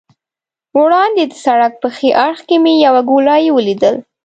[0.79, 3.95] وړاندې د سړک په ښي اړخ کې مې یوه ګولایي ولیدل.